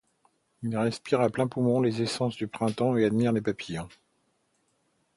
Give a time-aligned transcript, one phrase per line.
[0.63, 3.87] Il respire à pleins poumons les essences du printemps et admire les papillons.